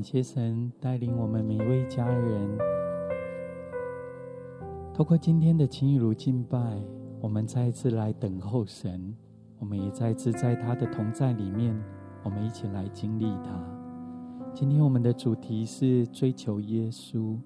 [0.00, 2.58] 感谢神带领我们每一位家人，
[4.94, 6.58] 透过今天的情雨如敬拜，
[7.20, 9.14] 我们再一次来等候神，
[9.58, 11.78] 我们也再一次在他的同在里面，
[12.22, 13.62] 我们一起来经历他。
[14.54, 17.36] 今天我们的主题是追求耶稣，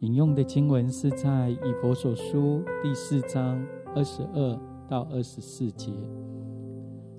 [0.00, 3.64] 引用的经文是在以弗所书第四章
[3.94, 5.92] 二十二到二十四节。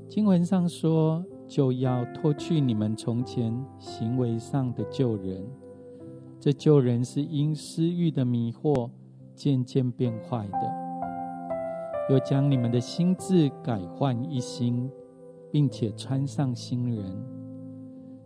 [0.10, 1.24] 经文上说。
[1.48, 5.48] 就要脱去你们从前行为上的旧人，
[6.40, 8.90] 这旧人是因私欲的迷惑
[9.34, 14.92] 渐渐变坏的；又将你们的心志改换一新，
[15.50, 17.06] 并且穿上新人。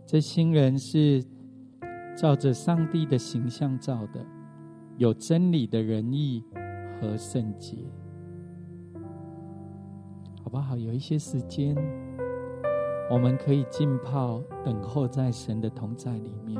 [0.04, 1.24] 这新人是
[2.16, 4.26] 照着上帝的形象造的，
[4.98, 6.42] 有真理的仁义
[7.00, 7.76] 和圣洁，
[10.42, 10.76] 好不好？
[10.76, 11.76] 有一些时间。
[13.12, 16.58] 我们可以浸泡，等候在神的同在里面。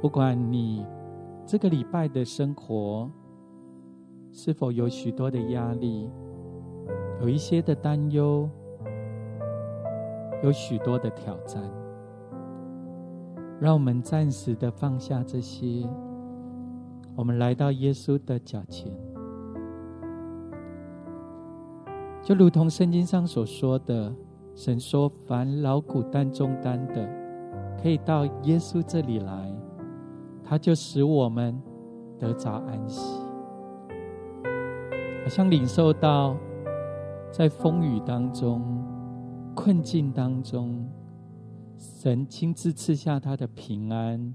[0.00, 0.86] 不管你
[1.44, 3.10] 这个礼拜的生活
[4.32, 6.10] 是否有许多的压力，
[7.20, 8.48] 有一些的担忧，
[10.42, 11.62] 有许多的挑战，
[13.60, 15.86] 让我们暂时的放下这些，
[17.14, 18.90] 我们来到耶稣的脚前。
[22.24, 24.10] 就如同圣经上所说的，
[24.54, 27.06] 神说：“凡劳苦担重担的，
[27.82, 29.54] 可以到耶稣这里来，
[30.42, 31.60] 他就使我们
[32.18, 33.20] 得着安息。”
[35.22, 36.34] 好像领受到，
[37.30, 38.62] 在风雨当中、
[39.54, 40.88] 困境当中，
[41.76, 44.34] 神亲自赐下他的平安，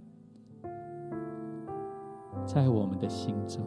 [2.45, 3.63] 在我们的心中，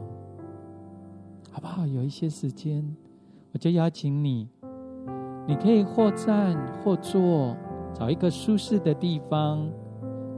[1.50, 1.84] 好不好？
[1.88, 2.94] 有一些时间。
[3.52, 4.48] 我就邀请你，
[5.46, 7.54] 你可以或站或坐，
[7.92, 9.70] 找一个舒适的地方，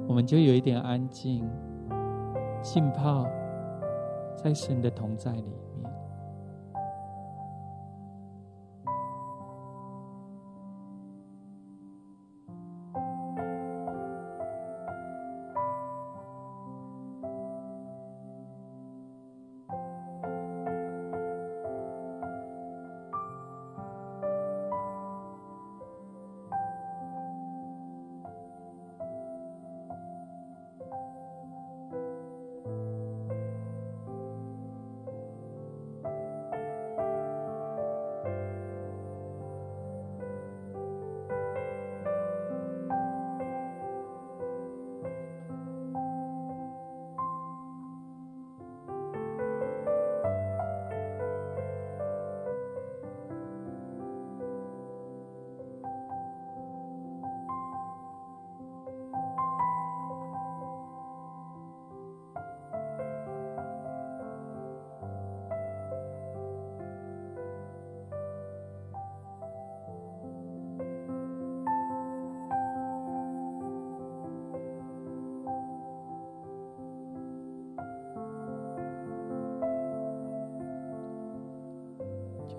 [0.09, 1.49] 我们就有一点安静，
[2.61, 3.25] 浸泡
[4.37, 5.55] 在神的同在里。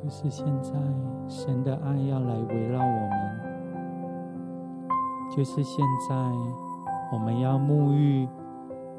[0.06, 0.72] 就是现在，
[1.28, 3.10] 神的爱要来围绕我们。
[5.36, 6.16] 就是现在，
[7.12, 8.30] 我们要沐浴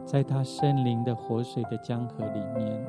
[0.05, 2.85] 在他圣灵的活水的江河里面。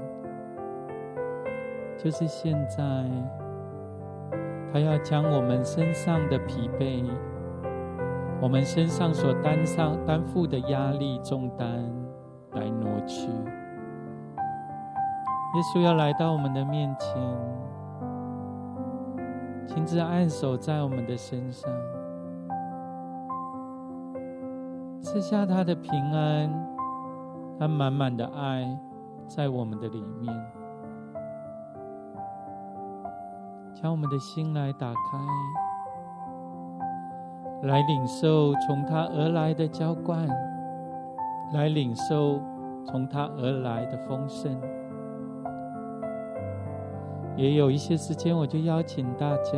[1.96, 2.82] 就是现在，
[4.74, 7.08] 他要将我们身上的疲惫，
[8.42, 11.68] 我们身上所担上担负的压力重担
[12.54, 13.28] 来挪去。
[13.28, 13.54] 耶
[15.72, 17.16] 稣要来到我们的面前。
[19.78, 21.72] 停止按手在我们的身上，
[25.00, 26.52] 赐下他的平安，
[27.60, 28.76] 他满满的爱
[29.28, 30.34] 在我们的里面，
[33.76, 35.20] 将我们的心来打开，
[37.68, 40.28] 来领受从他而来的浇灌，
[41.54, 42.42] 来领受
[42.84, 44.60] 从他而来的丰盛。
[47.38, 49.54] 也有一些时间，我就邀请大家，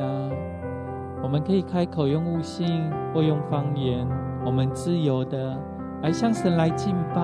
[1.24, 4.06] 我们可以开口用悟性或用方言，
[4.46, 5.58] 我们自由的
[6.04, 7.22] 来向神来敬拜，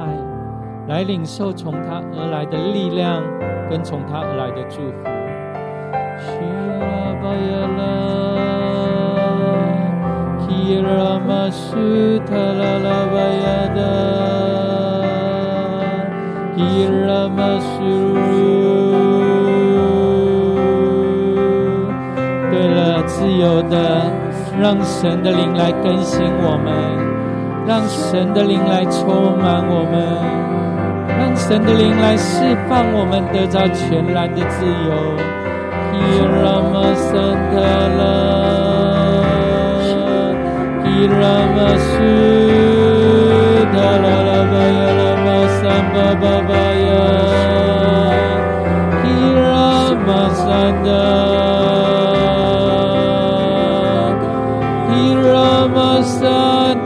[0.88, 3.22] 来领受从他而来的力量，
[3.70, 5.16] 跟从他而来的祝福。
[23.46, 23.78] 有的，
[24.60, 26.74] 让神的灵来更新我们，
[27.68, 30.02] 让神的灵来充满我们，
[31.20, 35.16] 让神的灵来释放我们，得到全然的自由。
[35.94, 35.96] 伊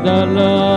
[0.04, 0.69] 拉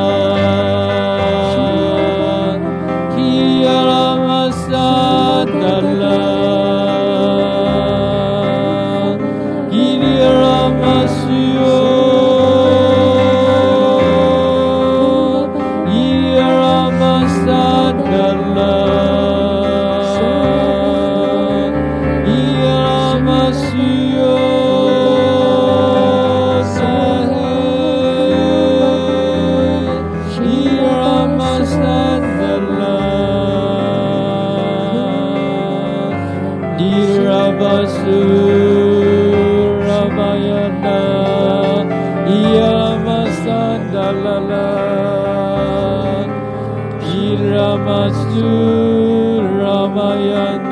[47.73, 50.72] Ramasur Ramayana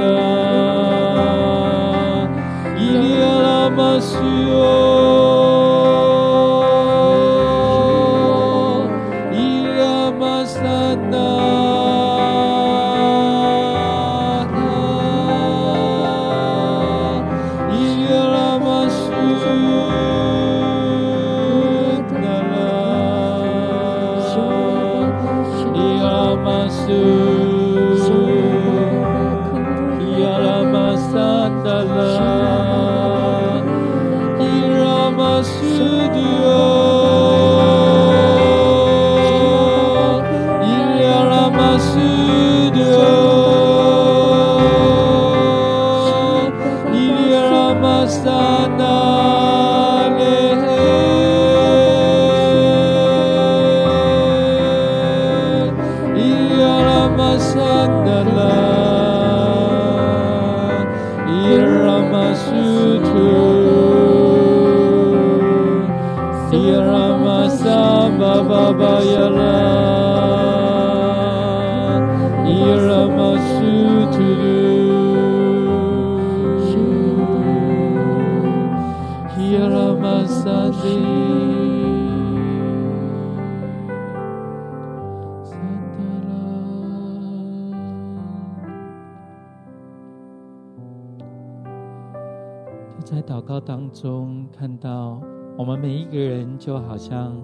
[95.81, 97.35] 每一个人就好像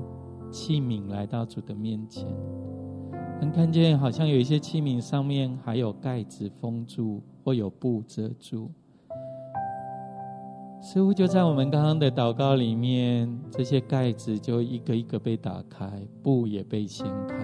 [0.51, 2.27] 器皿来到主的面前，
[3.41, 8.71] 能看见好像有一些器皿上面还有盖子封住，或有布遮住。
[10.83, 15.91] 似乎就在我们刚刚的祷告里面，这些盖子就一个一个被打开，
[16.23, 17.35] 布也被掀开，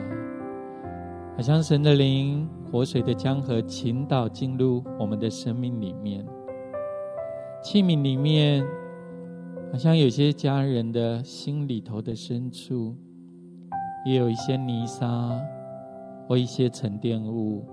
[1.36, 6.22] 好像神的灵、活水的江河倾倒进入我们的生命里面。
[7.62, 8.62] 器皿里面，
[9.72, 12.94] 好像有些家人的心里头的深处，
[14.04, 15.40] 也有一些泥沙
[16.28, 17.64] 或一些沉淀物，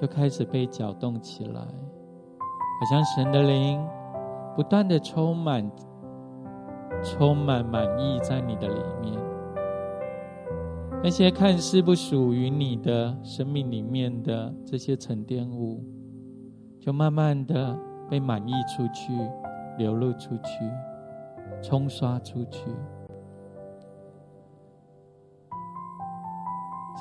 [0.00, 3.84] 就开始被搅动起来，好像神的灵
[4.54, 5.68] 不断的充满、
[7.02, 9.20] 充满满意在你的里面。
[11.02, 15.82] 那些看似不属于你的生命里面的这些沉淀物，
[16.78, 17.76] 就慢慢的。
[18.10, 19.14] 被满溢出去，
[19.76, 20.70] 流露出去，
[21.62, 22.64] 冲刷出去。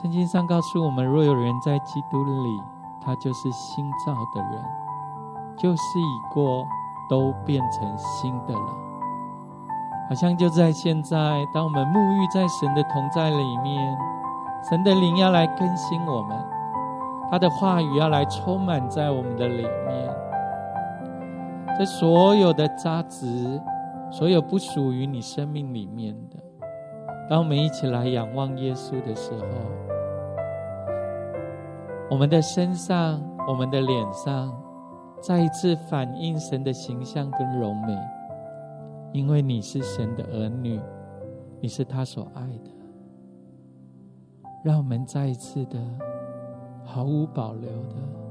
[0.02, 2.62] 圣经上告诉我们：若有人在基督里，
[3.02, 4.64] 他就是新造的人，
[5.58, 6.66] 旧事已过，
[7.10, 8.84] 都变成新的了。
[10.10, 13.98] 好像就在现在，当我们沐浴在神的同在里面，
[14.70, 16.38] 神的灵要来更新我们，
[17.32, 20.23] 他的话语要来充满在我们的里面。
[21.78, 23.62] 这所有的渣滓，
[24.12, 26.38] 所有不属于你生命里面的，
[27.28, 29.48] 当我们一起来仰望耶稣的时候，
[32.12, 34.54] 我们的身上、我们的脸上，
[35.20, 37.98] 再一次反映神的形象跟荣美，
[39.12, 40.80] 因为你是神的儿女，
[41.60, 42.72] 你是他所爱的。
[44.64, 45.80] 让我们再一次的
[46.86, 48.23] 毫无保留的。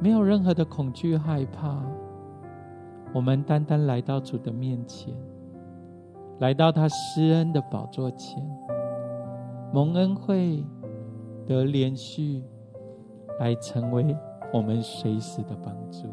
[0.00, 1.78] 没有任何的恐惧、害怕，
[3.12, 5.14] 我们单单来到主的面前，
[6.38, 8.42] 来到他施恩的宝座前，
[9.74, 10.64] 蒙恩惠
[11.44, 12.42] 得连续，
[13.38, 14.16] 来成为
[14.54, 16.06] 我们随时的帮助。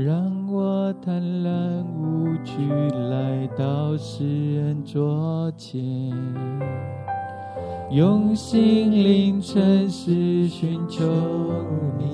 [0.00, 2.54] 让我贪婪无惧
[3.10, 5.82] 来到世人桌前，
[7.90, 11.04] 用心灵诚实寻求
[11.98, 12.04] 你。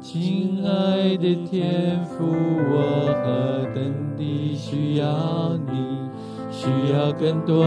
[0.00, 6.08] 亲爱的天父，我何等地需要你，
[6.50, 7.66] 需要更多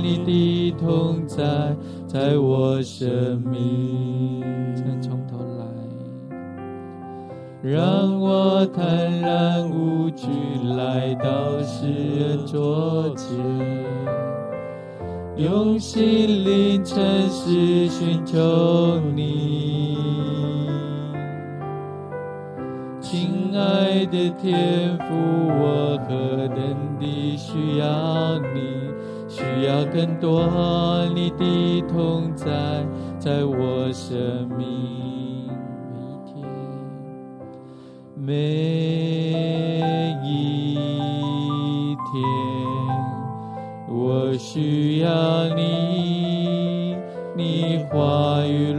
[0.00, 1.74] 你的同在，
[2.06, 4.40] 在我生命。
[7.62, 10.26] 让我坦然无惧
[10.78, 13.36] 来到世人桌前，
[15.36, 16.00] 用心
[16.42, 16.98] 灵诚
[17.28, 19.98] 实寻求你。
[22.98, 25.14] 亲爱的天父，
[25.50, 28.88] 我何等地需要你，
[29.28, 30.48] 需要更多
[31.14, 32.48] 你的同在，
[33.18, 35.19] 在我生命。
[38.22, 38.34] 每
[40.22, 42.22] 一天，
[43.88, 46.96] 我需要你，
[47.34, 48.69] 你话语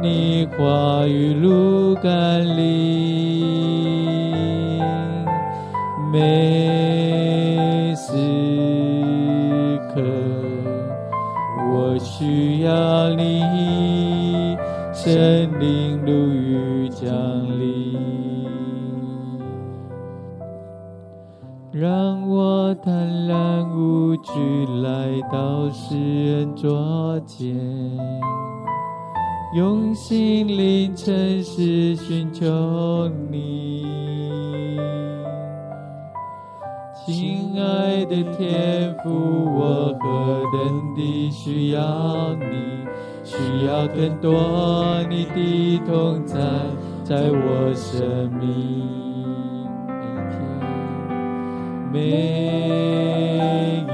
[0.00, 3.44] 你，你话语如甘霖。
[6.12, 8.12] 每时
[9.94, 10.02] 刻，
[11.72, 14.56] 我需要你，
[14.92, 15.10] 圣
[15.60, 17.10] 灵如雨降
[17.58, 17.96] 临。
[21.72, 24.30] 让我坦然无惧
[24.82, 25.94] 来到世
[26.32, 27.54] 人座前，
[29.54, 33.86] 用心灵诚实寻求你。
[37.06, 42.44] 亲爱的天父，我何等地需要你，
[43.22, 46.36] 需要更多你的同在，
[47.04, 48.44] 在我生命。
[51.92, 52.00] 每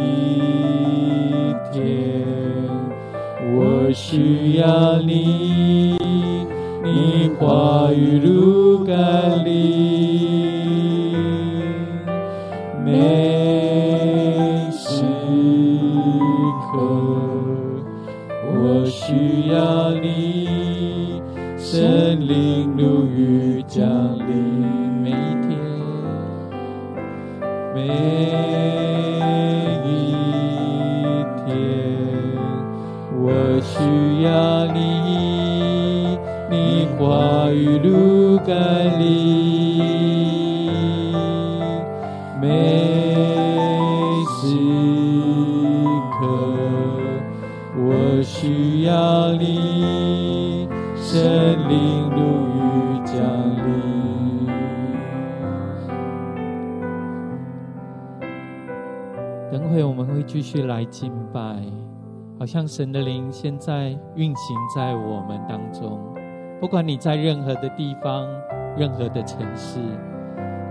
[0.01, 0.32] 一
[3.95, 5.97] 需要你，
[6.83, 9.82] 你话语如甘霖。
[60.23, 61.41] 继续来敬拜，
[62.39, 65.99] 好像神的灵现在运行在我们当中。
[66.61, 68.29] 不管你在任何的地方、
[68.77, 69.81] 任何的城市，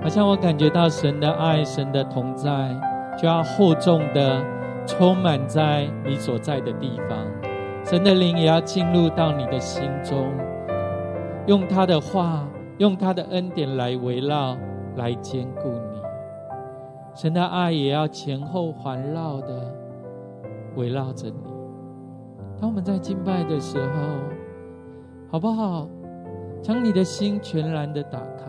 [0.02, 2.74] 好像我感觉到神的爱、神的同在，
[3.18, 4.42] 就要厚重的
[4.88, 7.18] 充满在你所在的地方。
[7.84, 10.32] 神的灵也要进入到你的心中，
[11.48, 14.56] 用他的话、用他的恩典来围绕、
[14.96, 15.91] 来坚固你。
[17.14, 19.74] 神的爱也要前后环绕的
[20.76, 21.44] 围绕着你。
[22.60, 24.20] 当我们在敬拜的时候，
[25.32, 25.88] 好不好？
[26.62, 28.46] 将你的心全然的打开，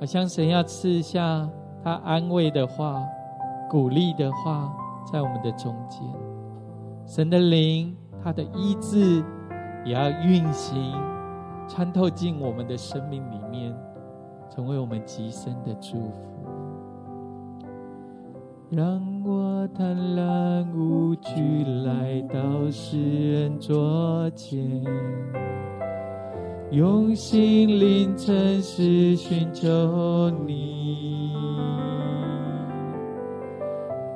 [0.00, 1.48] 好像神要赐下
[1.84, 3.00] 他安慰的话、
[3.70, 4.74] 鼓励的话，
[5.12, 6.02] 在我们的中间。
[7.06, 9.24] 神的灵，他的医治
[9.84, 10.92] 也要运行，
[11.68, 13.72] 穿透进我们的生命里面，
[14.48, 16.29] 成为我们极深的祝福。
[18.72, 24.84] 让我贪婪无惧来到世人桌前，
[26.70, 31.32] 用心灵诚实寻求你。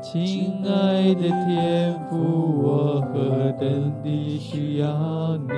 [0.01, 2.17] 亲爱的天父，
[2.63, 5.49] 我何等地需要你，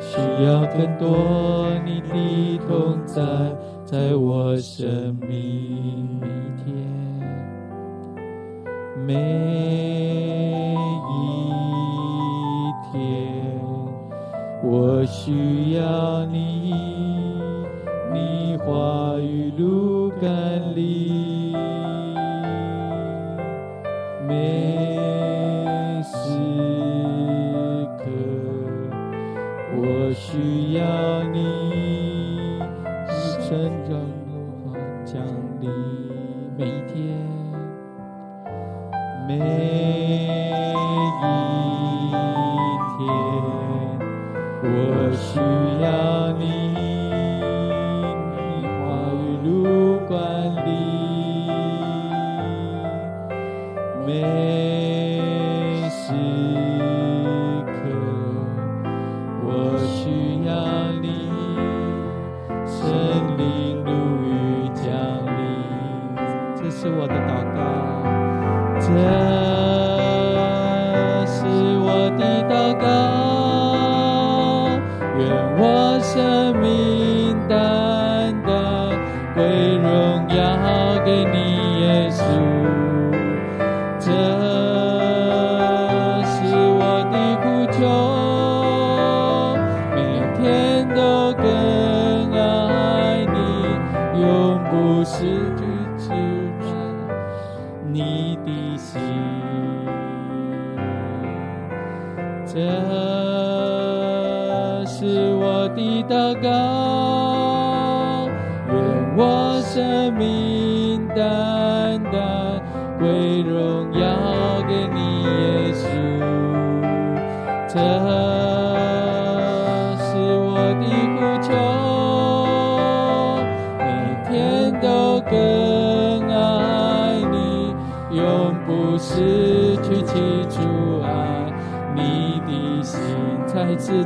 [0.00, 3.20] 需要更多你的同在，
[3.84, 6.28] 在我生命每
[6.64, 6.72] 天，
[9.04, 9.14] 每
[10.74, 10.76] 一
[12.92, 13.00] 天，
[14.62, 16.72] 我需要你，
[18.12, 20.30] 你话语如甘
[20.76, 21.52] 霖。
[24.28, 24.32] 每
[26.04, 26.38] 时
[27.98, 28.04] 刻，
[29.74, 30.80] 我需要
[31.24, 31.38] 你，
[33.08, 33.12] 你
[33.48, 33.50] 成
[33.84, 33.98] 长
[34.28, 34.30] 如
[34.64, 35.20] 何降
[35.60, 35.68] 临？
[39.38, 39.81] 每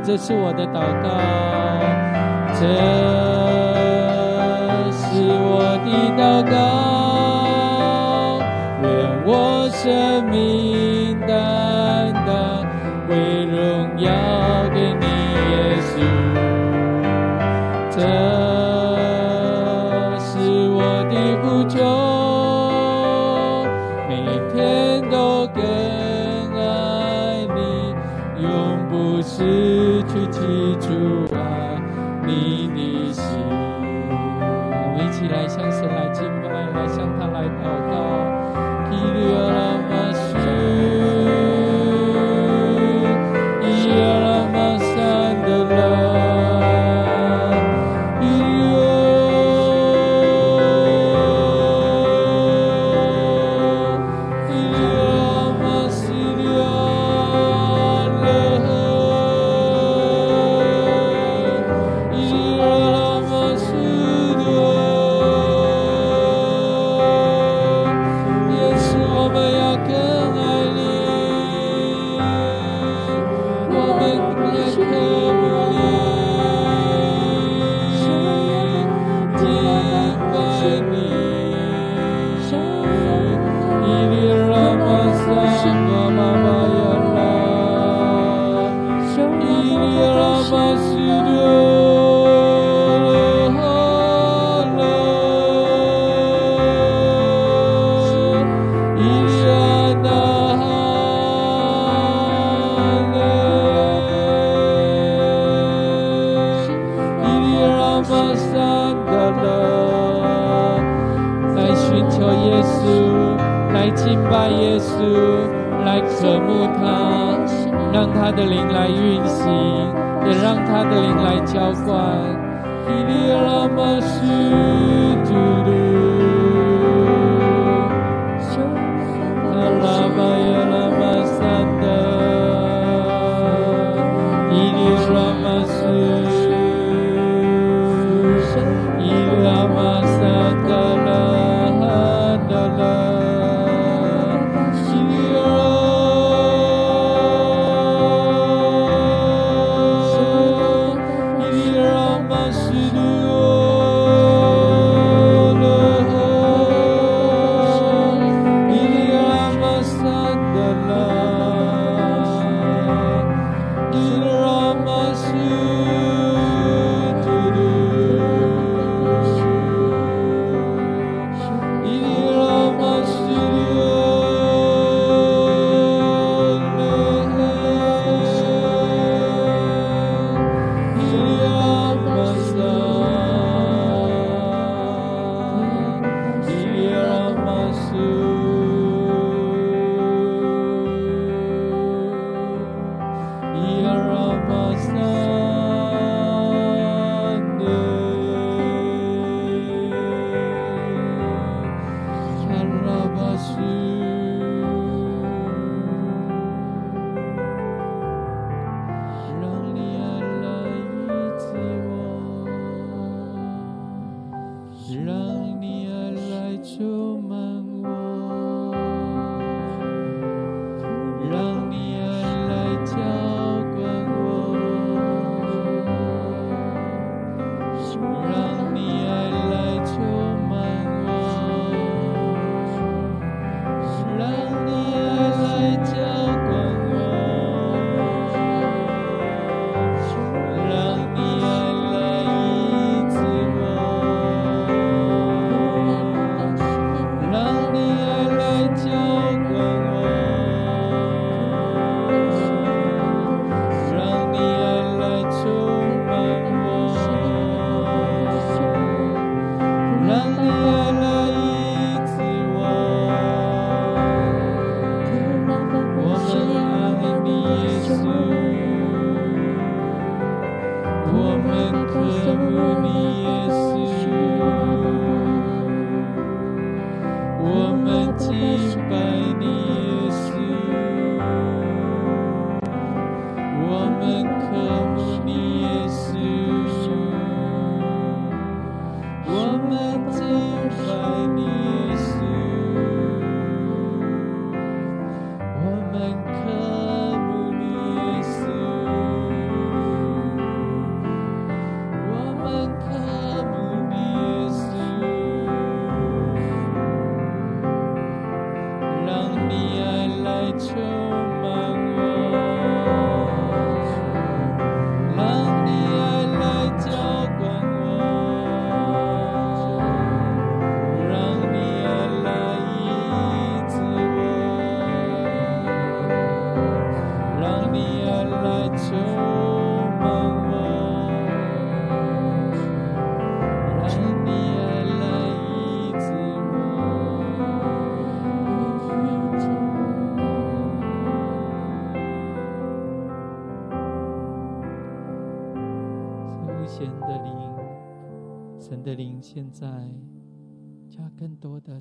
[0.03, 1.07] 这是我的祷告，
[2.53, 2.65] 这
[4.91, 5.01] 是
[5.43, 6.55] 我的祷告，
[8.81, 8.85] 愿
[9.25, 9.29] 我
[9.71, 9.79] 生
[10.29, 11.29] 命单
[12.25, 12.27] 单
[13.07, 13.55] 为荣
[13.99, 14.09] 耀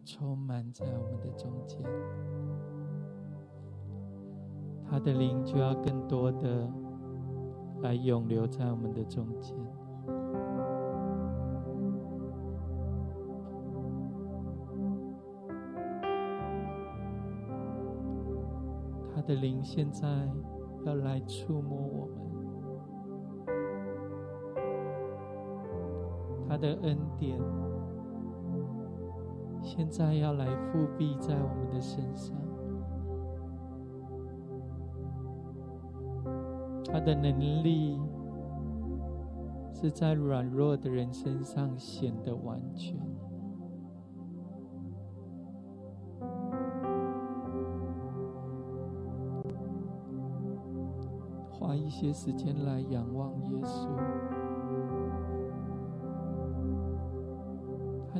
[0.06, 1.82] 充满在我们的中间，
[4.88, 6.70] 他的灵就要更多的
[7.82, 9.56] 来永留在我们的中间。
[19.12, 20.06] 他的灵现在
[20.84, 22.14] 要来触摸我们。
[26.48, 27.36] 他的恩典，
[29.76, 32.34] 现在要来覆庇在我们的身上。
[36.90, 38.00] 他的能力，
[39.74, 42.98] 是在软弱的人身上显得完全。
[51.50, 53.90] 花一些时间来仰望耶稣。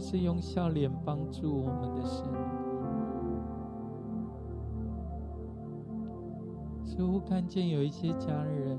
[0.09, 2.25] 是用笑脸帮助我们的神，
[6.85, 8.79] 似乎看见有一些家人，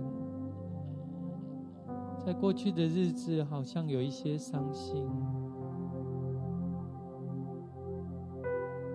[2.25, 5.05] 在过去的日子好像有一些伤心，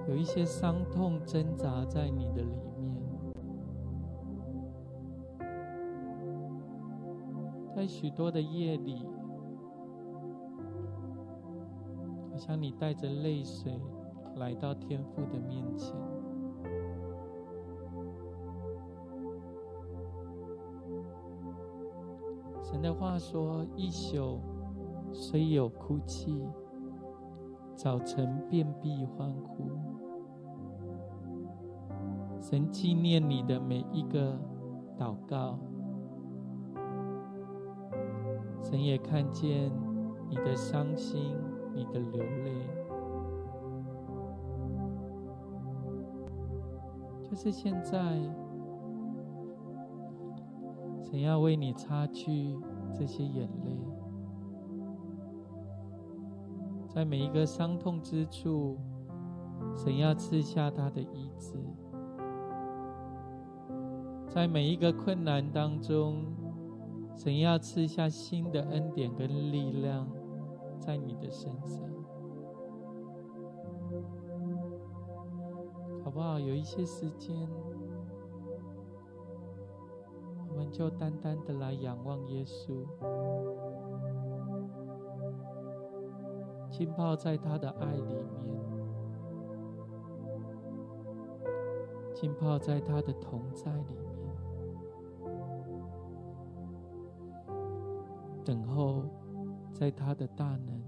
[0.08, 2.96] 有一些伤痛挣扎在你的里面，
[7.76, 9.06] 在许多的夜里。
[12.46, 13.80] 当你带着泪水
[14.36, 15.96] 来到天父的面前，
[22.62, 24.38] 神的话说：“一宿
[25.14, 26.46] 虽有哭泣，
[27.74, 29.64] 早晨便必欢呼。”
[32.38, 34.38] 神纪念你的每一个
[34.98, 35.58] 祷告，
[38.62, 39.72] 神也看见
[40.28, 41.34] 你的伤心。
[41.74, 42.52] 你的流泪，
[47.22, 48.20] 就是现在，
[51.00, 52.56] 神要为你擦去
[52.94, 53.76] 这些眼泪，
[56.88, 58.78] 在每一个伤痛之处，
[59.74, 61.54] 神要赐下他的医治，
[64.28, 66.22] 在每一个困难当中，
[67.16, 70.06] 神要赐下新的恩典跟力量。
[70.84, 71.80] 在你的身上，
[76.02, 76.40] 好不好？
[76.40, 77.48] 有一些时间，
[80.48, 82.84] 我们就单单的来仰望耶稣，
[86.68, 88.60] 浸泡在他的爱里面，
[92.12, 94.34] 浸泡在他的同在里面，
[98.44, 99.04] 等候。
[99.82, 100.80] 在他的大能，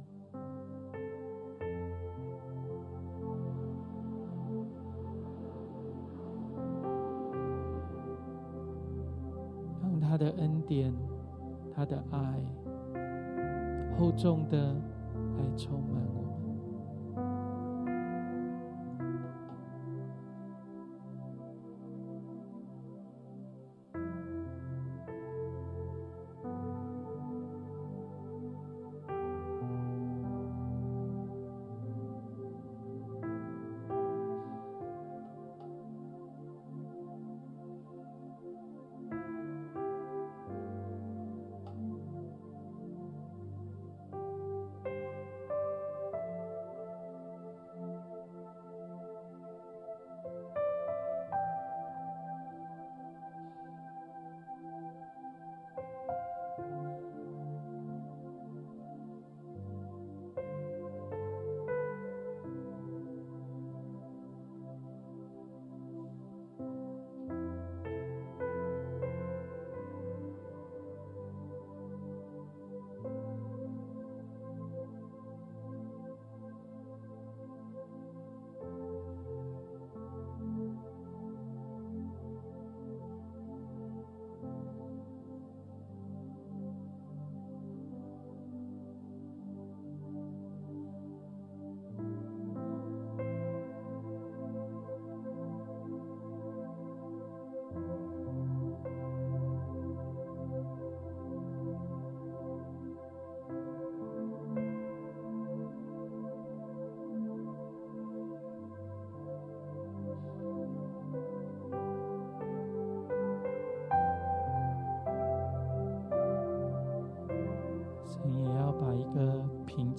[9.82, 10.94] 让他的恩典、
[11.74, 12.40] 他的爱
[13.98, 16.13] 厚重的爱充满。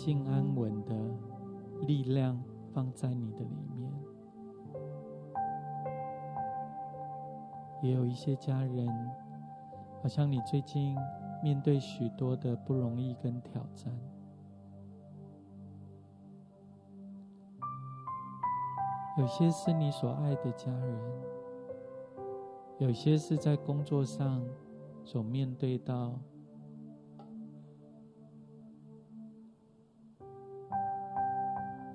[0.05, 0.95] 静安稳的
[1.87, 2.39] 力量
[2.71, 3.91] 放在你的里面。
[7.81, 8.87] 也有一些家人，
[10.03, 10.95] 好像你最近
[11.41, 13.91] 面对许多的不容易跟挑战，
[19.17, 20.99] 有些是你所爱的家人，
[22.77, 24.45] 有些是在工作上
[25.03, 26.13] 所面对到。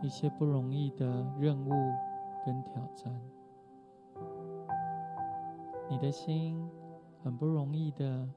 [0.02, 1.06] 一些不容易的
[1.38, 1.70] 任务
[2.44, 3.20] 跟挑战，
[5.90, 6.68] 你的心
[7.22, 8.28] 很不容易的，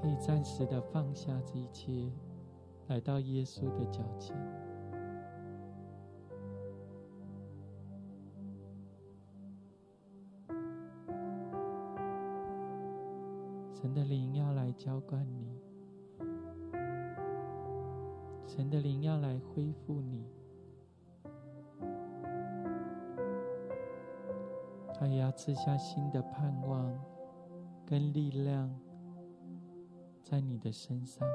[0.00, 2.10] 可以暂时的放下这一切，
[2.88, 4.34] 来到耶稣的脚前。
[13.72, 15.73] 神的灵要来浇灌你。
[18.56, 20.24] 神的灵要来恢复你，
[24.94, 26.96] 他也要赐下新的盼望
[27.84, 28.72] 跟力量
[30.22, 31.26] 在你的身上，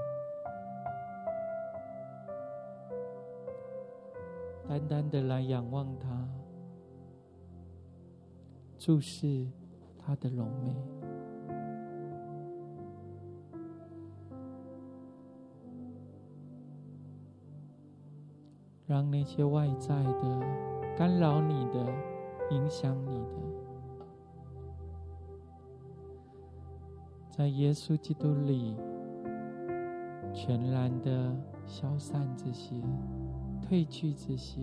[4.65, 6.25] 单单的来仰望他，
[8.77, 9.45] 注视
[9.97, 10.98] 他的荣美。
[18.89, 20.41] 让那些外在的
[20.97, 21.85] 干扰你的、
[22.49, 23.35] 影响你的，
[27.29, 28.75] 在耶稣基督里
[30.33, 32.73] 全然的消散这些、
[33.61, 34.59] 褪去这些。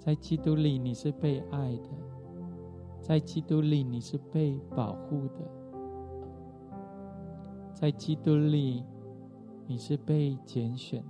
[0.00, 1.90] 在基督里你是被爱的，
[3.00, 5.48] 在基督里你是被保护的，
[7.72, 8.84] 在基督里
[9.68, 11.00] 你是被拣选。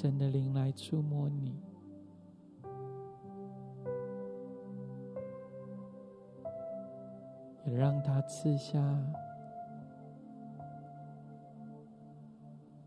[0.00, 1.60] 神的灵来触摸你，
[7.66, 8.78] 也让他赐下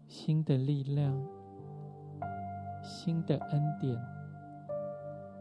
[0.07, 1.21] 新的力量、
[2.81, 4.01] 新的恩典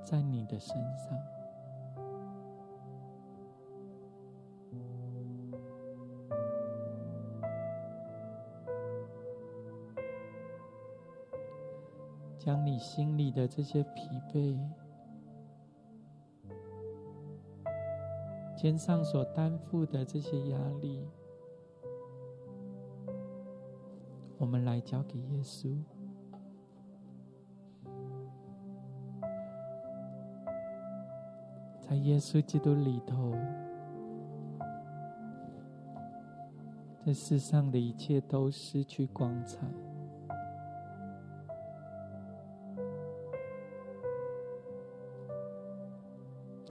[0.03, 1.40] 在你的身上。
[12.81, 14.59] 心里的这些疲惫，
[18.57, 21.07] 肩上所担负的这些压力，
[24.39, 25.77] 我们来交给耶稣，
[31.87, 33.35] 在耶稣基督里头，
[37.05, 39.59] 这世上的一切都失去光彩。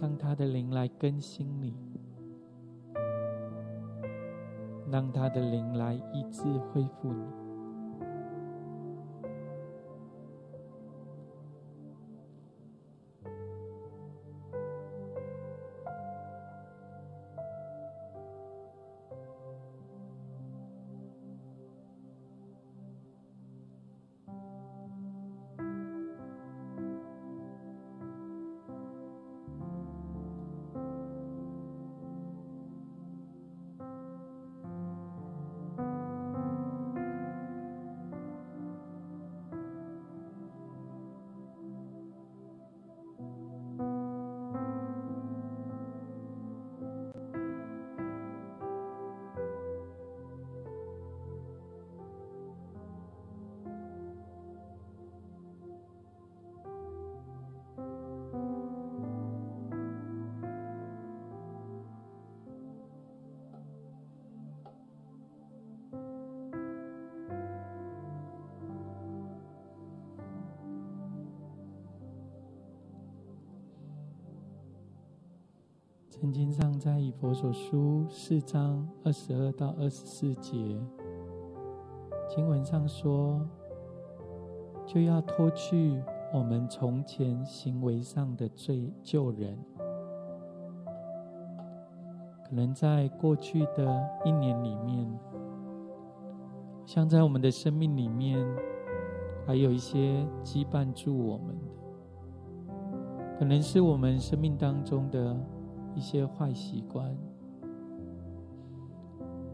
[0.02, 1.76] 让他的灵来更新你，
[4.90, 7.38] 让他的灵来医治恢复你。
[77.20, 80.80] 佛所书四章二十二到二十四节
[82.30, 83.45] 经文上说，
[84.86, 86.01] 就要脱去
[86.34, 89.59] 我们从前行为上的罪旧人。
[92.47, 95.20] 可能在过去的一年里面，
[96.86, 98.39] 像在我们的生命里面，
[99.45, 102.78] 还有一些羁绊住我们的，
[103.38, 105.36] 可能是我们生命当中的
[106.00, 107.14] 一些坏习惯，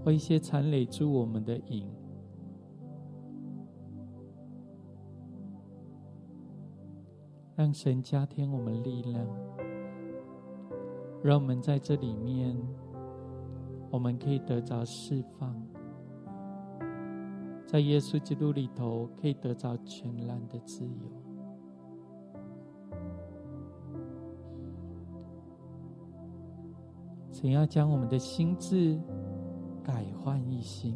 [0.04, 1.90] 或一些缠累住我们的瘾。
[7.56, 9.28] 让神加添我们力量，
[11.24, 12.56] 让我们在这里面，
[13.90, 15.60] 我们可以得着释放，
[17.66, 21.25] 在耶稣基督里头可以得着全然的自由。
[27.36, 28.98] 神要将我们的心智
[29.84, 30.96] 改换一新，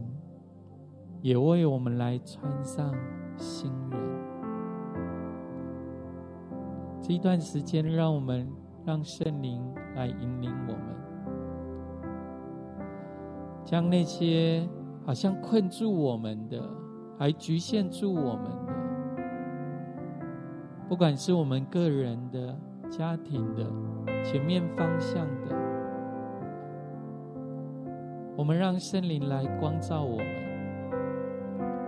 [1.22, 2.96] 也为我们来穿上
[3.36, 4.00] 新人。
[7.02, 8.50] 这一段时间，让我们
[8.86, 9.62] 让圣灵
[9.98, 10.96] 来引领我们，
[13.66, 14.66] 将那些
[15.06, 16.64] 好像困住我们的，
[17.18, 18.74] 还局限住我们的，
[20.88, 22.58] 不管是我们个人的、
[22.90, 23.66] 家庭的、
[24.24, 25.59] 前面方向的，
[28.40, 30.26] 我们让圣灵来光照我们，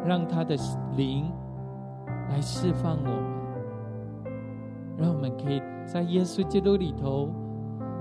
[0.05, 0.53] 让他的
[0.97, 1.31] 灵
[2.29, 3.41] 来释放我们。
[4.97, 7.29] 让我们可以在耶稣基督里头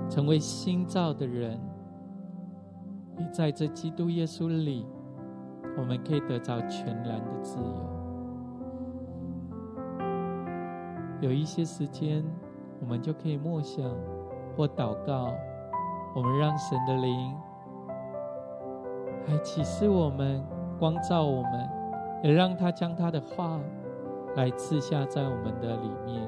[0.08, 1.60] 成为新造的人，
[3.20, 4.84] 也在这基督耶稣里，
[5.78, 7.88] 我们可以得到全然的自由。
[11.20, 12.24] 有一些时间，
[12.80, 13.84] 我们就可以默想
[14.56, 15.32] 或祷告，
[16.16, 17.32] 我们让神的灵
[19.28, 20.42] 来启示我们、
[20.78, 21.68] 光照我们，
[22.22, 23.60] 也让他将他的话
[24.36, 26.22] 来刺下在我们的里面。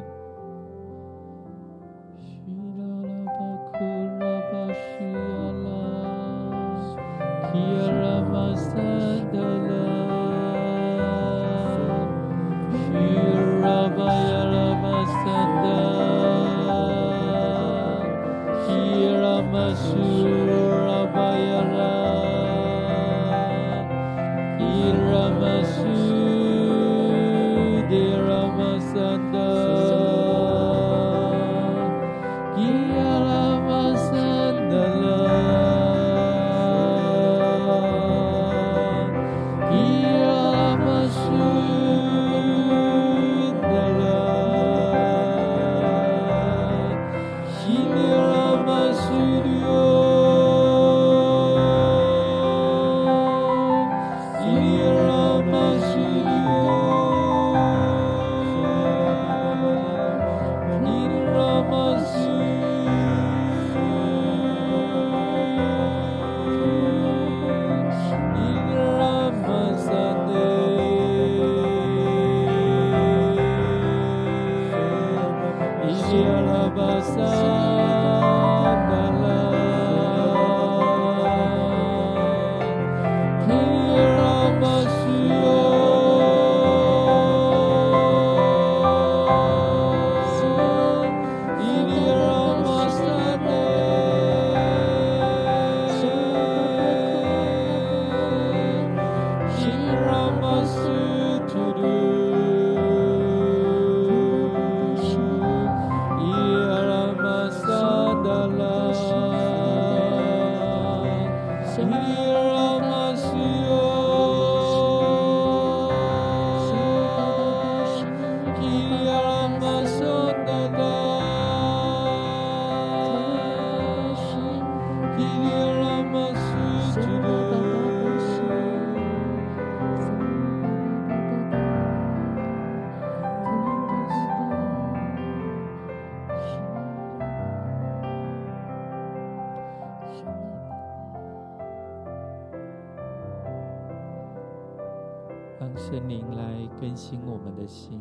[147.02, 148.00] 来更新我们的心，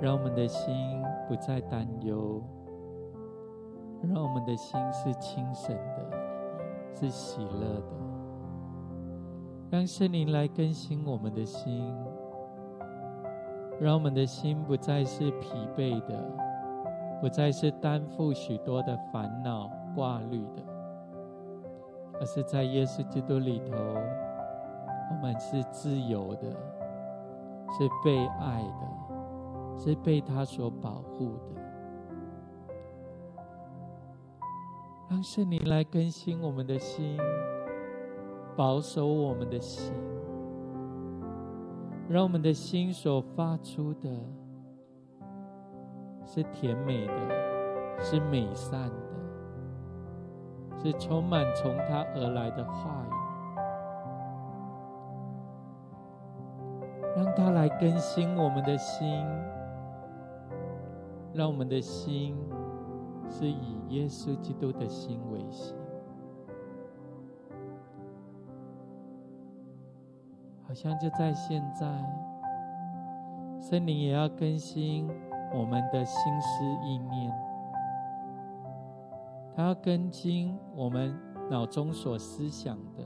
[0.00, 0.74] 让我们的心
[1.28, 2.42] 不再担忧，
[4.02, 6.10] 让我们的心是轻省的，
[6.94, 7.92] 是喜乐的。
[9.70, 11.84] 让圣灵来更新我们的心，
[13.78, 16.24] 让我们的心不再是疲惫的，
[17.20, 20.62] 不再是担负许多的烦恼挂虑的，
[22.18, 23.76] 而是在耶稣基督里头。
[25.10, 26.50] 我们是自由的，
[27.72, 28.88] 是被爱的，
[29.78, 31.60] 是被他所保护的。
[35.10, 37.18] 让圣灵来更新我们的心，
[38.54, 39.92] 保守我们的心，
[42.08, 44.10] 让我们的心所发出的
[46.26, 48.96] 是甜美的，是美善的，
[50.82, 53.12] 是充满从他而来的话语，
[57.18, 59.26] 让他来更新我们的心，
[61.34, 62.36] 让我们的心
[63.28, 65.74] 是以耶稣基督的心为心。
[70.62, 71.86] 好像就在现在，
[73.60, 75.10] 圣灵也要更新
[75.52, 77.32] 我们的心思意念，
[79.56, 81.18] 他要更新我们
[81.50, 83.04] 脑中所思想的，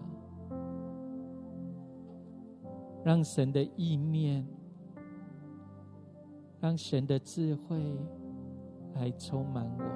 [3.05, 4.47] 让神的意念，
[6.61, 7.97] 让神的智慧
[8.95, 9.89] 来充满我们，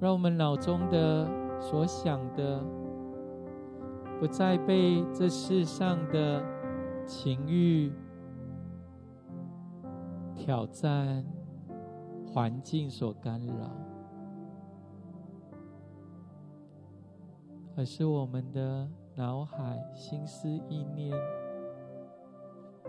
[0.00, 1.26] 让我们脑中的
[1.60, 2.62] 所想的。
[4.20, 6.40] 不再被这世上的
[7.04, 7.92] 情欲、
[10.32, 11.26] 挑战、
[12.24, 13.70] 环境所干扰，
[17.76, 21.16] 而是我们的脑海、心思、意念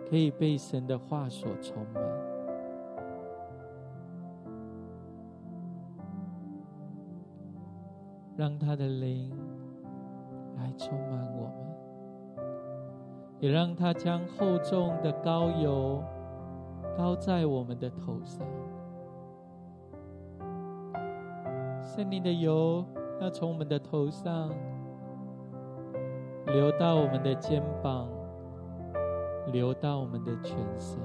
[0.09, 2.03] 可以被神的话所充满，
[8.35, 9.31] 让他的灵。
[10.57, 12.45] 来充满我们，
[13.41, 16.01] 也让他将厚重的膏油
[16.97, 18.47] 膏在我们的头上。
[21.83, 22.85] 圣灵的油
[23.19, 24.49] 要从我们的头上
[26.47, 28.07] 流到我们的肩膀，
[29.51, 30.99] 流到我们的全身。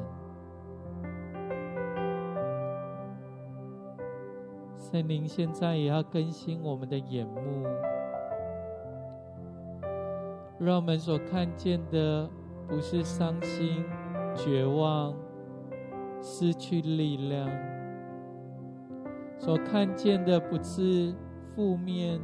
[4.77, 7.67] 圣灵现在也要更新我们的眼目。
[10.59, 12.29] 让我们所看见的
[12.69, 13.83] 不是伤心、
[14.37, 15.15] 绝望、
[16.21, 17.49] 失去力量；
[19.39, 21.15] 所看见的不是
[21.55, 22.21] 负面、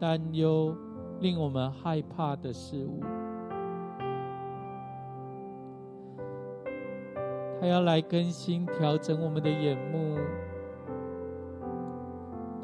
[0.00, 0.76] 担忧、
[1.20, 3.00] 令我们害怕的事物。
[7.60, 10.16] 他要来更新、调整我们的眼目。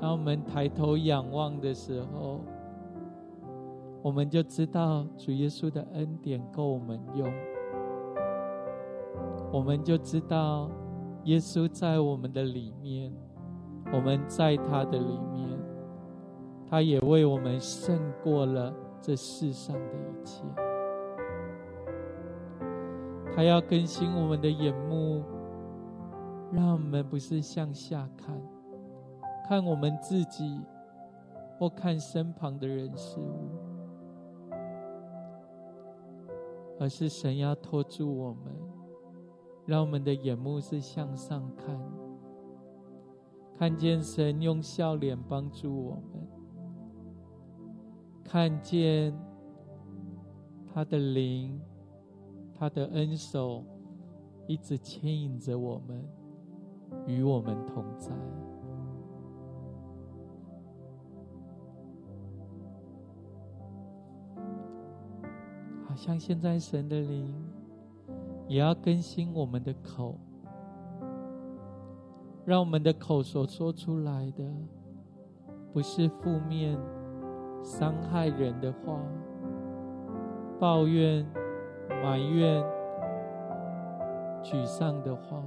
[0.00, 2.40] 当我们抬头仰望的时候，
[4.02, 7.32] 我们就知道主耶稣的恩典够我们用，
[9.50, 10.70] 我们就知道
[11.24, 13.10] 耶稣在我们的里面，
[13.92, 15.48] 我们在他的里面，
[16.74, 20.42] 他也为我们胜过了这世上的一切。
[23.32, 25.22] 他要更新我们的眼目，
[26.50, 28.36] 让我们不是向下看，
[29.48, 30.60] 看我们自己，
[31.60, 33.50] 或看身旁的人事物。
[36.80, 38.52] 而是神要托住我们，
[39.64, 41.80] 让我们的眼目是向上看，
[43.56, 46.28] 看见神用笑脸帮助我们，
[48.24, 49.14] 看见
[50.72, 51.60] 他的灵、
[52.52, 53.62] 他的恩手
[54.48, 56.04] 一直牵引着我们，
[57.06, 58.10] 与我们同在。
[65.86, 67.32] 好像现在神的灵
[68.48, 70.18] 也要更新我们的口，
[72.44, 74.44] 让我们的口所说出来的
[75.72, 76.76] 不是负面、
[77.64, 79.00] 伤害人的话、
[80.60, 81.26] 抱怨、
[81.88, 82.62] 埋怨、
[84.42, 85.42] 沮丧的话，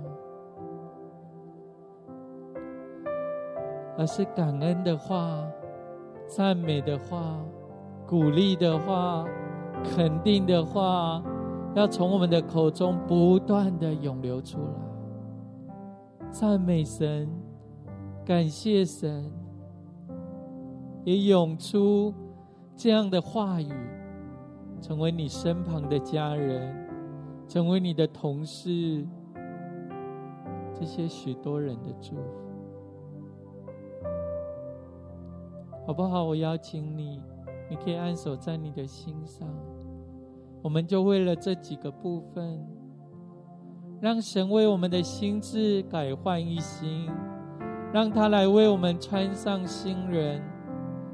[3.98, 5.48] 而是感恩的话、
[6.28, 7.40] 赞美的话、
[8.06, 9.26] 鼓励的话。
[9.96, 11.22] 肯定的话，
[11.76, 17.30] 要从我们的口中不断的涌流出来，赞美神，
[18.26, 19.32] 感谢神，
[21.08, 22.14] 也涌出
[22.76, 23.72] 这样的话语，
[24.82, 26.86] 成为你身旁的家人，
[27.48, 29.08] 成为你的同事，
[30.78, 32.22] 这些许多人的祝福，
[35.86, 36.26] 好不好？
[36.26, 37.24] 我邀请你。
[37.70, 39.48] 你可以按手在你的心上，
[40.62, 42.60] 我们就为了这几个部分，
[44.02, 47.10] 让神为我们的心智改换一新，
[47.94, 50.42] 让他来为我们穿上新人，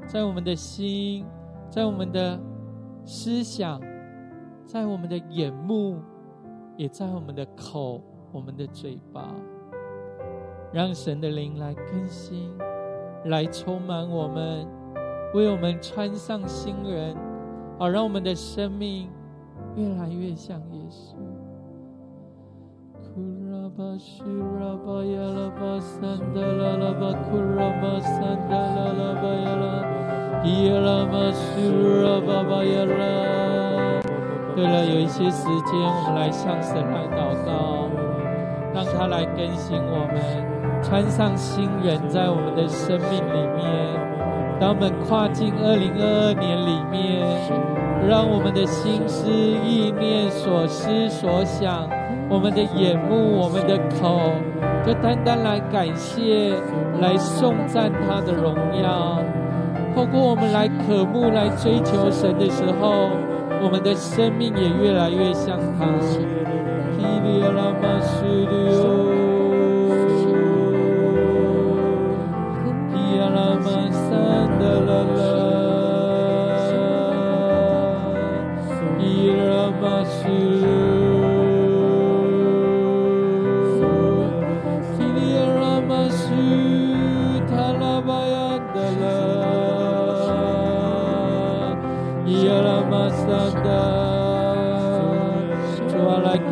[0.06, 1.24] 在我们的心，
[1.68, 2.38] 在我们的
[3.04, 3.80] 思想，
[4.66, 5.98] 在我们的眼目，
[6.76, 8.00] 也在我们的口、
[8.30, 9.34] 我们的嘴巴，
[10.72, 12.56] 让神的灵来更新，
[13.24, 14.66] 来充满我们。
[15.34, 17.16] 为我们穿上新人，
[17.76, 19.10] 好，让我们的生命
[19.74, 21.16] 越来越像耶稣。
[23.76, 24.22] 巴西
[24.60, 31.72] 拉巴耶拉巴三达拉拉巴库拉巴三达拉拉巴耶拉耶拉巴西
[32.04, 34.00] 拉巴巴耶拉。
[34.54, 37.90] 对了，有一些时间，我们来向神来祷告，
[38.72, 43.58] 让他来更新我们，穿上新人，在我们的生命里面。
[44.60, 47.26] 当我们跨进二零二二年里面，
[48.08, 51.88] 让我们的心思、意念、所思所想。
[52.28, 54.20] 我们的眼目、我们的口，
[54.86, 56.54] 就单单来感谢、
[57.00, 59.22] 来颂赞他的荣耀。
[59.94, 63.10] 透过我们来渴慕、来追求神的时候。
[63.62, 65.86] 我们的生命也越来越像他。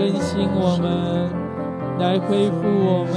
[0.03, 1.31] 更新我们，
[2.01, 3.15] 来恢复我们，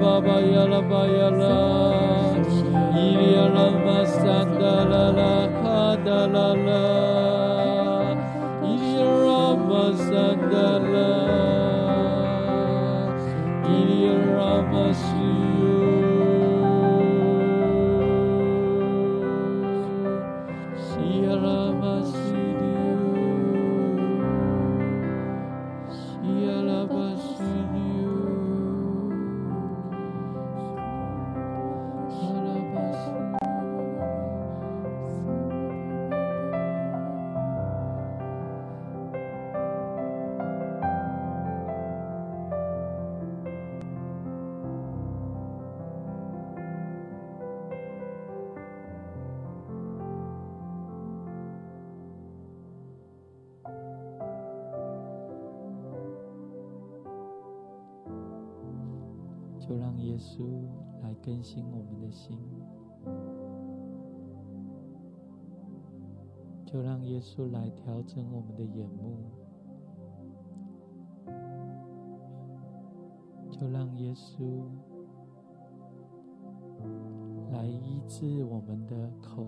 [0.00, 1.42] 巴巴亚拉巴亚拉，
[2.94, 4.22] 伊利亚拉玛桑
[4.58, 5.20] 达拉拉
[5.60, 6.08] 哈达
[60.26, 60.64] 稣
[61.02, 62.36] 来更新我们的心，
[66.66, 69.18] 就让耶稣来调整我们的眼目，
[73.52, 74.64] 就让耶稣
[77.52, 79.46] 来医治我们的口。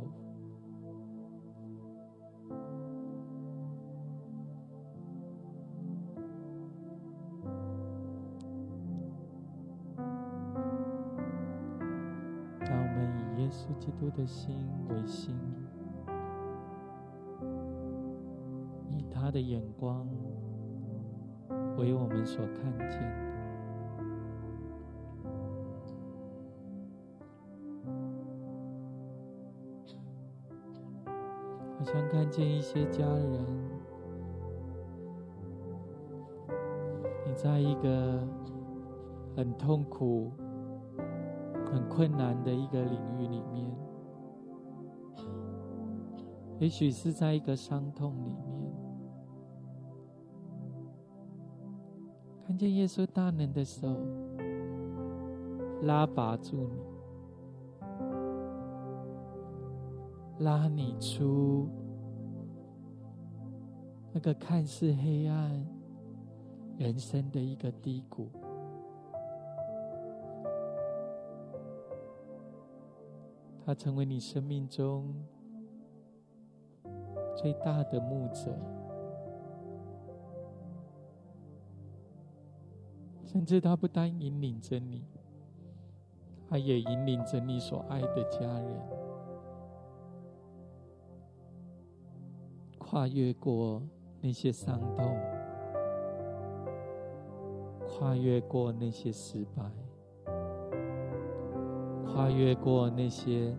[14.09, 14.57] 督的心
[14.89, 15.37] 为心，
[18.89, 20.09] 以他的眼光
[21.77, 23.29] 为我们所看见的。
[31.79, 33.45] 好像看见一些家人，
[37.27, 38.27] 你在一个
[39.37, 40.33] 很痛苦。
[41.71, 43.78] 很困难的一个领域里面，
[46.61, 48.73] 也许是在一个伤痛里面，
[52.45, 53.89] 看见耶稣大能的手
[55.83, 56.69] 拉拔住
[60.39, 61.69] 你，拉你出
[64.13, 65.65] 那个看似黑暗
[66.77, 68.29] 人生的一个低谷。
[73.65, 75.15] 他成为你生命中
[77.41, 78.53] 最大的牧者，
[83.25, 85.05] 甚至他不单引领着你，
[86.51, 88.81] 他也引领着你所爱的家人，
[92.77, 93.81] 跨越过
[94.21, 95.17] 那些伤痛，
[97.87, 99.71] 跨越过那些失败。
[102.05, 103.57] 跨越过那些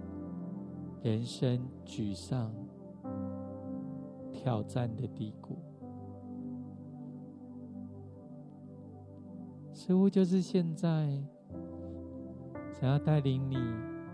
[1.02, 2.54] 人生沮丧、
[4.42, 5.58] 挑战的低谷。
[9.74, 11.22] 似乎就是现在，
[12.72, 13.58] 想要带领你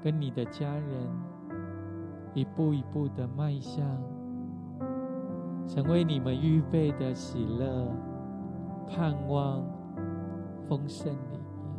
[0.02, 1.08] 跟你的家人
[2.34, 3.86] 一步一步的迈向，
[5.68, 7.88] 成为你们预备的喜乐、
[8.88, 9.64] 盼望、
[10.68, 11.70] 丰盛里面。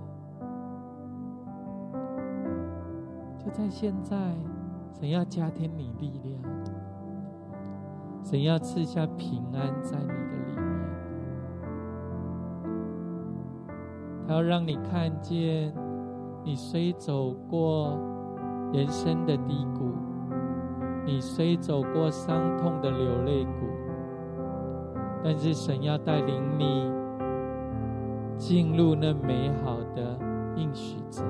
[3.39, 4.17] 就在现在，
[4.93, 6.41] 神要加添你力量，
[8.29, 10.15] 神要赐下平安在你的
[10.49, 10.67] 里面，
[14.27, 15.73] 他要让你看见，
[16.43, 17.97] 你虽走过
[18.73, 19.93] 人生的低谷，
[21.05, 23.69] 你虽走过伤痛的流泪谷，
[25.23, 26.91] 但是神要带领你
[28.37, 30.19] 进入那美好的
[30.57, 31.29] 应许之地。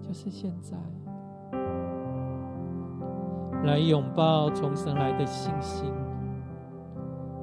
[0.00, 0.76] 就是现在，
[3.64, 5.92] 来拥抱从神来的信心，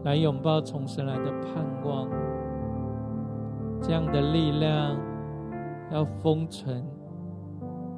[0.03, 2.09] 来拥抱从神来的盼望，
[3.82, 4.97] 这样的力量
[5.91, 6.86] 要封存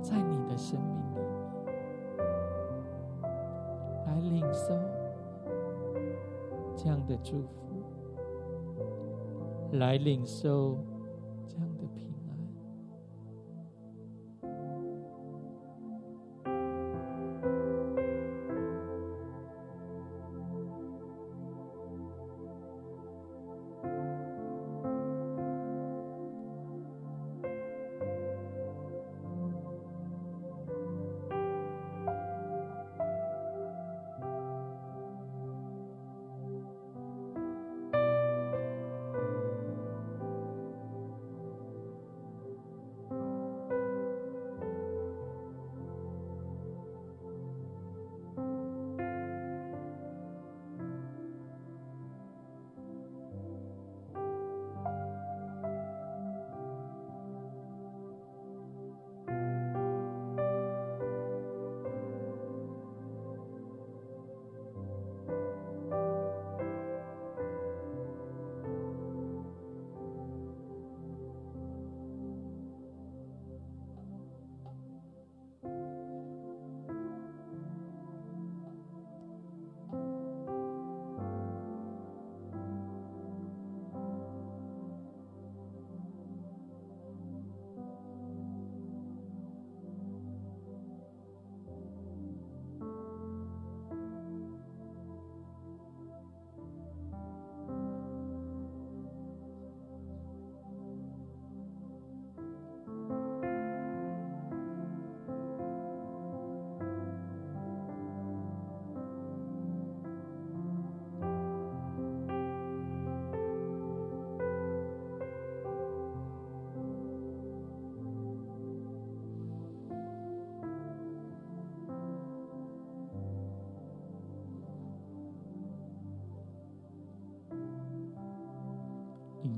[0.01, 1.25] 在你的生命里面，
[4.07, 4.77] 来领受
[6.75, 7.81] 这样的祝福，
[9.73, 10.77] 来领受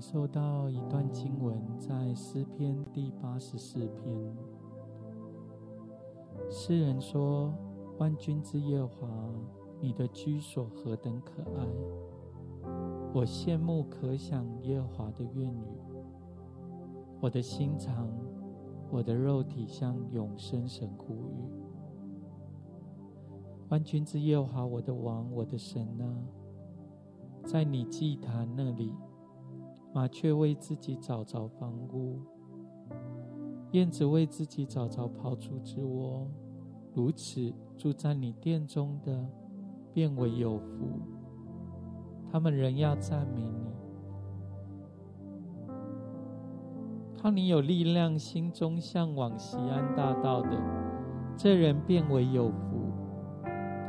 [0.03, 4.35] 受到一段经文，在诗篇第八十四篇，
[6.49, 7.53] 诗人说
[7.97, 9.07] ：“万军之耶华，
[9.79, 11.65] 你的居所何等可爱！
[13.13, 15.79] 我羡慕可想耶华的愿语，
[17.21, 18.09] 我的心肠，
[18.91, 21.49] 我的肉体向永生神呼吁。
[23.69, 26.05] 万军之耶华，我的王，我的神啊，
[27.45, 28.93] 在你祭坛那里。”
[29.93, 32.19] 麻雀为自己找着房屋，
[33.73, 36.27] 燕子为自己找着刨出之窝。
[36.95, 39.23] 如此住在你殿中的，
[39.93, 40.99] 便为有福。
[42.31, 43.71] 他们仍要赞美你，
[47.21, 50.59] 靠你有力量，心中向往西安大道的，
[51.37, 52.91] 这人便为有福。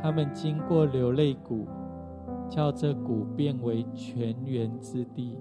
[0.03, 1.65] 他们经过流泪谷，
[2.47, 5.39] 叫这谷变为泉源之地。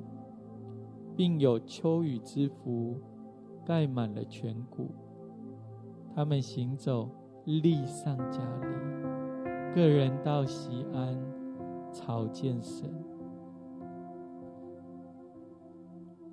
[1.16, 2.96] 并有秋雨之福，
[3.64, 4.90] 盖满了全谷。
[6.14, 7.10] 他们行走，
[7.44, 11.16] 力上加力，个人到西安，
[11.92, 12.88] 朝见神。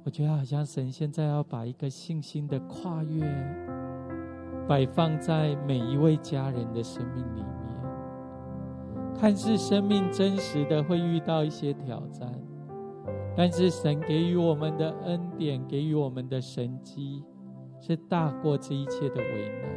[0.03, 3.23] 我觉得好像神现在要把一个信心的跨越，
[4.67, 7.51] 摆放在每一位家人的生命里面。
[9.15, 12.33] 看似生命真实的会遇到一些挑战。
[13.35, 17.23] 但是神给予我们的恩典，给予我们的神迹，
[17.79, 19.69] 是大过这一切的为难。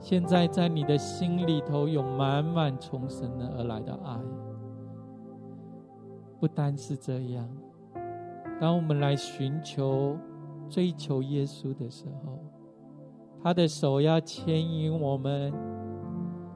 [0.00, 4.18] 现在在你的心里头有满满从神而来的爱。
[6.40, 7.48] 不单是这样，
[8.60, 10.18] 当我们来寻求、
[10.68, 12.40] 追求耶稣的时候，
[13.40, 15.52] 他的手要牵引我们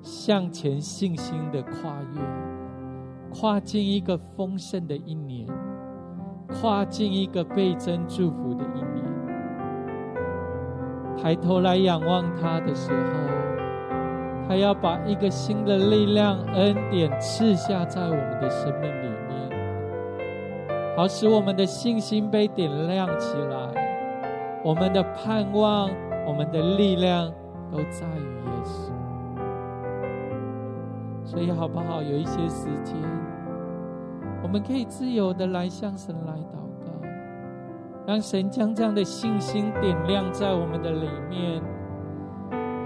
[0.02, 2.20] 向前，信心的跨越，
[3.38, 5.46] 跨进一个丰盛的一年，
[6.48, 9.04] 跨进一个倍增祝福的一年。
[11.18, 19.50] 抬头来仰望他的时候，他要把一个新的力量、恩典赐下在我们的生命里面，
[20.96, 25.90] 好使我们的信心被点亮起来，我们的盼望、
[26.26, 27.30] 我们的力量
[27.70, 28.90] 都在于耶稣。
[31.26, 32.00] 所以，好不好？
[32.00, 32.96] 有一些时间，
[34.42, 36.92] 我们可以自由的来向神来祷告。
[38.06, 41.60] 让神将这样的信心点亮在我们的里面，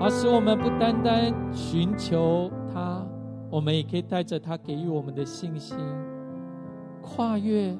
[0.00, 3.06] 好使我们不单单寻求他，
[3.50, 5.76] 我们也可以带着他给予我们的信心，
[7.02, 7.76] 跨越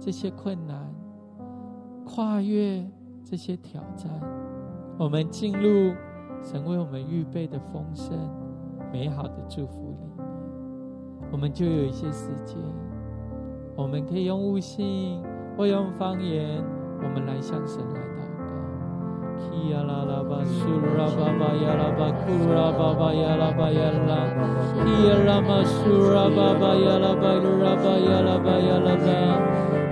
[0.00, 0.92] 这些困难，
[2.04, 2.84] 跨越
[3.24, 4.10] 这些挑战，
[4.98, 5.94] 我们进入
[6.42, 8.18] 神为我们预备的丰盛、
[8.92, 10.26] 美好的祝福里面。
[11.32, 12.56] 我们就有一些时间，
[13.74, 15.22] 我们可以用悟性。
[15.56, 16.62] 或用方言，
[17.02, 18.44] 我们来向神来祷告。
[19.40, 20.68] 叽呀啦啦吧，苏
[20.98, 24.28] 啦吧吧呀啦吧，库啦吧吧呀啦吧呀啦。
[24.76, 29.08] 叽呀啦嘛，苏啦吧吧呀啦吧，噜啦吧呀啦吧呀啦吧。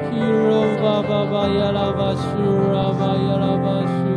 [0.04, 0.52] 叽噜
[0.84, 2.28] 吧吧吧呀啦吧，苏
[2.70, 4.13] 啦吧呀啦吧，苏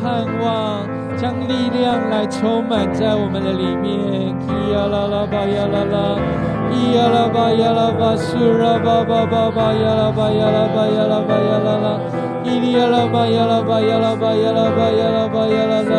[0.00, 0.86] 盼望
[1.16, 6.18] 将力量来充满在我们的里面，咿呀啦啦吧呀啦啦，
[6.70, 11.86] 咿呀啦吧呀啦吧，苏啦吧吧吧吧呀啦吧呀啦吧呀啦吧呀啦啦，
[12.44, 15.94] 咿哩呀啦吧呀啦吧呀啦吧呀啦吧呀啦吧呀啦啦，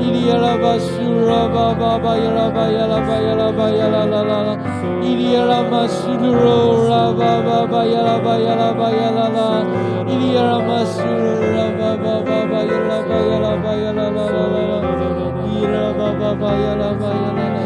[0.00, 0.90] 咿哩呀啦吧苏
[1.28, 4.58] 啦吧吧吧呀啦吧呀啦吧呀啦吧呀啦啦啦啦，
[5.00, 9.62] 咿哩呀啦嘛苏噜啦吧吧吧呀啦吧呀啦吧呀啦啦，
[10.04, 12.06] 咿哩呀啦嘛苏啦吧吧
[13.12, 15.44] 吧吧呀啦吧呀啦吧呀啦啦啦啦。
[15.44, 17.60] 咿啦吧吧吧呀啦吧呀啦啦，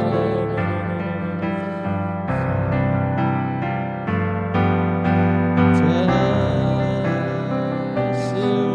[5.73, 5.79] 这
[8.19, 8.27] 是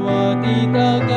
[0.05, 0.07] 我
[0.41, 1.11] 的祷告，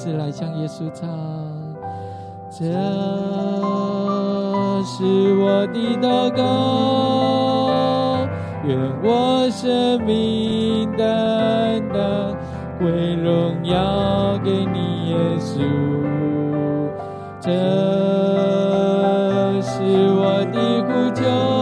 [0.00, 1.06] 次来向耶稣唱。
[2.48, 2.64] 这
[4.82, 6.42] 是我的祷告，
[8.64, 12.34] 愿我生命单单
[12.78, 15.60] 归荣耀给你，耶稣。
[17.38, 17.50] 这
[19.60, 19.82] 是
[20.14, 21.59] 我的呼求。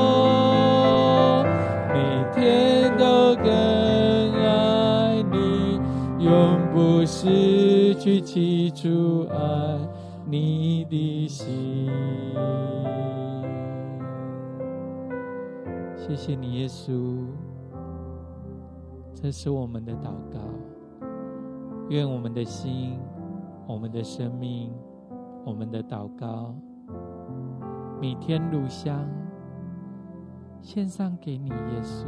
[8.08, 9.78] 去起初爱
[10.24, 11.90] 你的心，
[15.94, 17.26] 谢谢你，耶稣。
[19.12, 20.38] 这是我们的祷告。
[21.90, 22.98] 愿我们的心、
[23.66, 24.72] 我们的生命、
[25.44, 26.54] 我们的祷告，
[28.00, 29.06] 每天炉香
[30.62, 32.06] 献上给你，耶稣。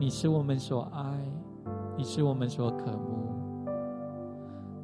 [0.00, 1.16] 你是我们所爱，
[1.96, 3.23] 你是我们所渴慕。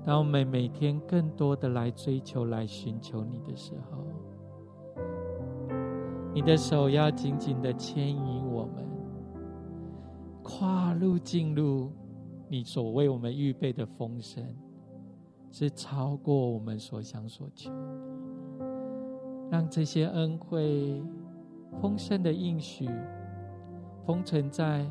[0.05, 4.05] 当我们每天更多的来追求、来寻求你的时候，
[6.34, 8.88] 你的手要紧紧的牵引我们，
[10.42, 11.90] 跨入进入。
[12.53, 14.44] 你所为我们预备的丰盛，
[15.53, 17.70] 是超过我们所想所求。
[19.48, 21.01] 让这些恩惠、
[21.80, 22.88] 丰盛的应许，
[24.05, 24.84] 封存在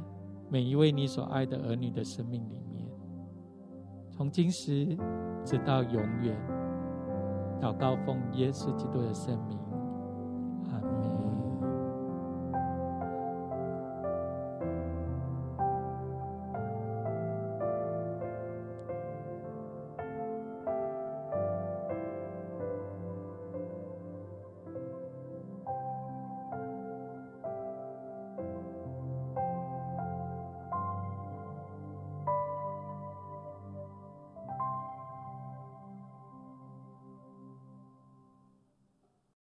[0.49, 2.61] 每一位你所爱的儿女的生命里，
[4.19, 4.85] 从今时
[5.45, 6.35] 直到永远。
[7.61, 9.68] 祷告奉耶稣基督的圣名。